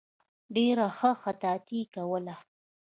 [0.55, 2.35] ډېره ښه خطاطي یې کوله.